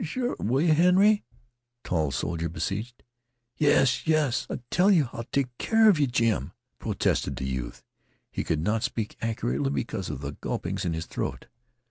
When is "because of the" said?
9.69-10.31